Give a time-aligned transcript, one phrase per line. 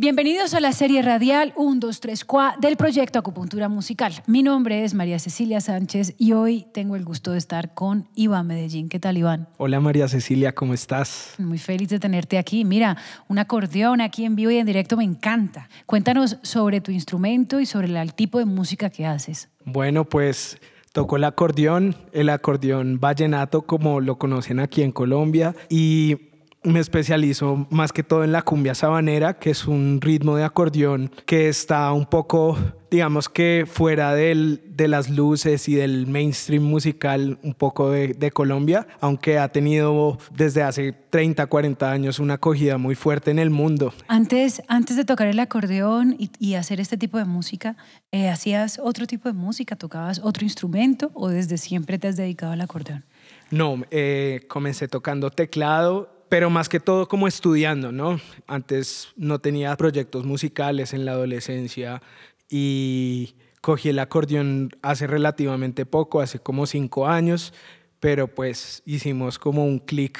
[0.00, 4.14] Bienvenidos a la serie radial 1, 2, 3, 4 del proyecto Acupuntura Musical.
[4.26, 8.46] Mi nombre es María Cecilia Sánchez y hoy tengo el gusto de estar con Iván
[8.46, 8.88] Medellín.
[8.88, 9.48] ¿Qué tal, Iván?
[9.58, 11.34] Hola María Cecilia, ¿cómo estás?
[11.36, 12.64] Muy feliz de tenerte aquí.
[12.64, 12.96] Mira,
[13.28, 15.68] un acordeón aquí en vivo y en directo me encanta.
[15.84, 19.50] Cuéntanos sobre tu instrumento y sobre el tipo de música que haces.
[19.66, 20.56] Bueno, pues
[20.94, 26.29] toco el acordeón, el acordeón vallenato como lo conocen aquí en Colombia y
[26.62, 31.10] me especializo más que todo en la cumbia sabanera, que es un ritmo de acordeón
[31.24, 32.58] que está un poco,
[32.90, 38.30] digamos que fuera del, de las luces y del mainstream musical un poco de, de,
[38.30, 43.48] Colombia, aunque ha tenido desde hace 30, 40 años una acogida muy fuerte en el
[43.48, 43.94] mundo.
[44.06, 47.76] Antes, antes de tocar el acordeón y, y hacer este tipo de música,
[48.12, 49.76] eh, ¿hacías otro tipo de música?
[49.76, 53.04] ¿Tocabas otro instrumento o desde siempre te has dedicado al acordeón?
[53.50, 58.20] No, eh, comencé tocando teclado pero más que todo como estudiando, ¿no?
[58.46, 62.00] Antes no tenía proyectos musicales en la adolescencia
[62.48, 67.52] y cogí el acordeón hace relativamente poco, hace como cinco años,
[67.98, 70.18] pero pues hicimos como un clic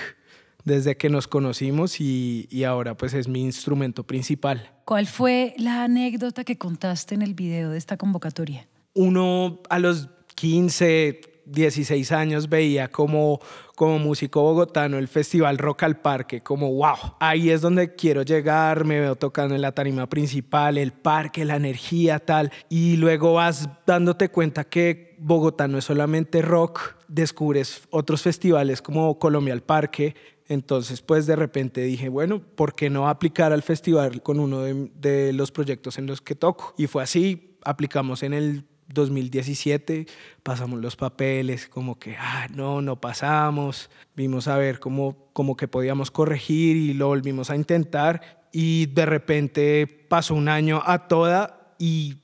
[0.65, 4.71] desde que nos conocimos y, y, ahora pues es mi instrumento principal.
[4.85, 8.67] ¿Cuál fue la anécdota que contaste en el video de esta convocatoria?
[8.95, 11.21] Uno a los 15,
[11.51, 13.41] 16 años veía como,
[13.75, 18.85] como músico bogotano el festival Rock al Parque, como wow, ahí es donde quiero llegar,
[18.85, 23.69] me veo tocando en la tarima principal, el parque, la energía, tal, y luego vas
[23.87, 30.15] dándote cuenta que Bogotá no es solamente rock, descubres otros festivales como Colombia al Parque,
[30.49, 34.91] entonces, pues de repente dije, bueno, ¿por qué no aplicar al festival con uno de,
[34.97, 36.75] de, los proyectos en los que toco?
[36.77, 40.07] Y fue así, aplicamos en el 2017
[40.43, 45.69] pasamos los papeles, como que, ah, no, no pasamos, vimos a ver cómo, como que
[45.69, 48.41] podíamos corregir y lo volvimos a intentar.
[48.53, 52.19] Y de repente pasó un año a toda y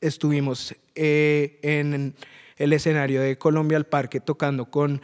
[0.00, 2.14] estuvimos eh, en
[2.56, 5.00] el escenario de Colombia al Parque tocando con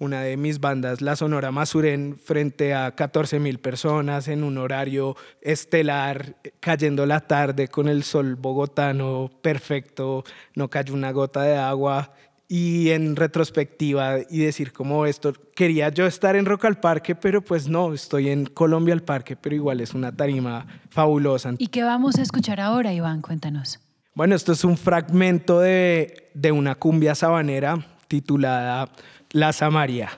[0.00, 5.14] una de mis bandas, la Sonora Masuren, frente a 14 mil personas en un horario
[5.42, 10.24] estelar, cayendo la tarde con el sol bogotano perfecto,
[10.54, 12.12] no cayó una gota de agua.
[12.48, 17.42] Y en retrospectiva y decir como esto, quería yo estar en Rock al Parque, pero
[17.42, 21.54] pues no, estoy en Colombia al Parque, pero igual es una tarima fabulosa.
[21.58, 23.20] ¿Y qué vamos a escuchar ahora, Iván?
[23.20, 23.78] Cuéntanos.
[24.14, 28.90] Bueno, esto es un fragmento de, de una cumbia sabanera titulada
[29.30, 30.10] La Samaria.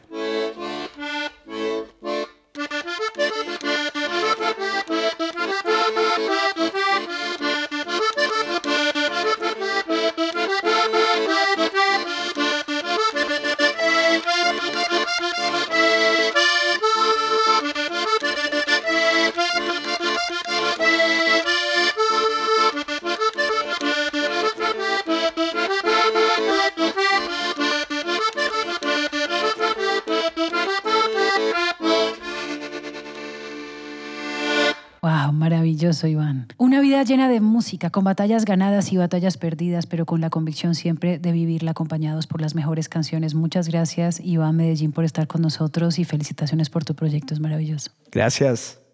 [35.62, 36.48] Maravilloso, Iván.
[36.58, 40.74] Una vida llena de música, con batallas ganadas y batallas perdidas, pero con la convicción
[40.74, 43.34] siempre de vivirla acompañados por las mejores canciones.
[43.34, 47.32] Muchas gracias, Iván Medellín, por estar con nosotros y felicitaciones por tu proyecto.
[47.32, 47.92] Es maravilloso.
[48.10, 48.81] Gracias.